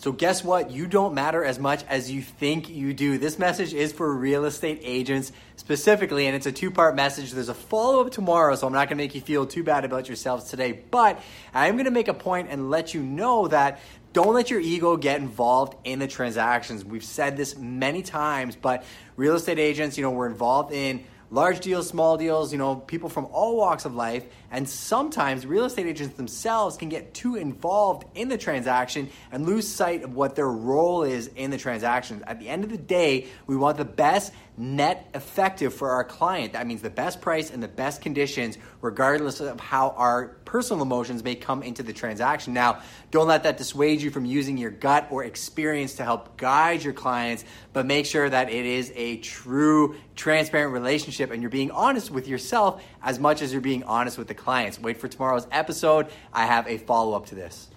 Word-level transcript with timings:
So, 0.00 0.12
guess 0.12 0.44
what? 0.44 0.70
You 0.70 0.86
don't 0.86 1.12
matter 1.12 1.44
as 1.44 1.58
much 1.58 1.84
as 1.88 2.08
you 2.08 2.22
think 2.22 2.68
you 2.68 2.94
do. 2.94 3.18
This 3.18 3.36
message 3.36 3.74
is 3.74 3.92
for 3.92 4.14
real 4.14 4.44
estate 4.44 4.80
agents 4.84 5.32
specifically, 5.56 6.28
and 6.28 6.36
it's 6.36 6.46
a 6.46 6.52
two 6.52 6.70
part 6.70 6.94
message. 6.94 7.32
There's 7.32 7.48
a 7.48 7.54
follow 7.54 8.06
up 8.06 8.12
tomorrow, 8.12 8.54
so 8.54 8.68
I'm 8.68 8.72
not 8.72 8.88
gonna 8.88 9.02
make 9.02 9.16
you 9.16 9.20
feel 9.20 9.44
too 9.44 9.64
bad 9.64 9.84
about 9.84 10.06
yourselves 10.06 10.50
today, 10.50 10.70
but 10.70 11.20
I'm 11.52 11.76
gonna 11.76 11.90
make 11.90 12.06
a 12.06 12.14
point 12.14 12.46
and 12.48 12.70
let 12.70 12.94
you 12.94 13.02
know 13.02 13.48
that 13.48 13.80
don't 14.12 14.34
let 14.34 14.50
your 14.50 14.60
ego 14.60 14.96
get 14.96 15.20
involved 15.20 15.74
in 15.82 15.98
the 15.98 16.06
transactions. 16.06 16.84
We've 16.84 17.02
said 17.02 17.36
this 17.36 17.56
many 17.56 18.02
times, 18.02 18.54
but 18.54 18.84
real 19.16 19.34
estate 19.34 19.58
agents, 19.58 19.98
you 19.98 20.04
know, 20.04 20.12
we're 20.12 20.28
involved 20.28 20.72
in 20.72 21.04
large 21.30 21.60
deals, 21.60 21.88
small 21.88 22.16
deals, 22.16 22.52
you 22.52 22.58
know, 22.58 22.76
people 22.76 23.08
from 23.08 23.26
all 23.26 23.56
walks 23.56 23.84
of 23.84 23.94
life. 23.94 24.24
And 24.50 24.68
sometimes 24.68 25.44
real 25.44 25.64
estate 25.64 25.86
agents 25.86 26.16
themselves 26.16 26.76
can 26.76 26.88
get 26.88 27.12
too 27.14 27.36
involved 27.36 28.06
in 28.14 28.28
the 28.28 28.38
transaction 28.38 29.10
and 29.30 29.44
lose 29.44 29.68
sight 29.68 30.02
of 30.02 30.14
what 30.14 30.36
their 30.36 30.48
role 30.48 31.02
is 31.02 31.28
in 31.28 31.50
the 31.50 31.58
transaction. 31.58 32.24
At 32.26 32.40
the 32.40 32.48
end 32.48 32.64
of 32.64 32.70
the 32.70 32.78
day, 32.78 33.26
we 33.46 33.56
want 33.56 33.76
the 33.76 33.84
best 33.84 34.32
net 34.56 35.08
effective 35.14 35.74
for 35.74 35.90
our 35.90 36.04
client. 36.04 36.54
That 36.54 36.66
means 36.66 36.82
the 36.82 36.90
best 36.90 37.20
price 37.20 37.50
and 37.50 37.62
the 37.62 37.68
best 37.68 38.02
conditions, 38.02 38.58
regardless 38.80 39.40
of 39.40 39.60
how 39.60 39.90
our 39.90 40.28
personal 40.48 40.82
emotions 40.82 41.22
may 41.22 41.34
come 41.34 41.62
into 41.62 41.82
the 41.82 41.92
transaction. 41.92 42.54
Now, 42.54 42.80
don't 43.10 43.28
let 43.28 43.42
that 43.42 43.58
dissuade 43.58 44.00
you 44.00 44.10
from 44.10 44.24
using 44.24 44.56
your 44.56 44.70
gut 44.70 45.06
or 45.10 45.22
experience 45.22 45.96
to 45.96 46.04
help 46.04 46.38
guide 46.38 46.82
your 46.82 46.94
clients, 46.94 47.44
but 47.74 47.84
make 47.84 48.06
sure 48.06 48.28
that 48.28 48.48
it 48.48 48.64
is 48.64 48.90
a 48.96 49.18
true, 49.18 49.96
transparent 50.16 50.72
relationship 50.72 51.30
and 51.32 51.42
you're 51.42 51.50
being 51.50 51.70
honest 51.70 52.10
with 52.10 52.26
yourself 52.26 52.82
as 53.02 53.18
much 53.18 53.42
as 53.42 53.52
you're 53.52 53.60
being 53.60 53.84
honest 53.84 54.16
with 54.16 54.26
the 54.26 54.34
clients. 54.34 54.80
Wait 54.80 54.96
for 54.96 55.06
tomorrow's 55.06 55.46
episode. 55.52 56.06
I 56.32 56.46
have 56.46 56.66
a 56.66 56.78
follow 56.78 57.14
up 57.14 57.26
to 57.26 57.34
this. 57.34 57.68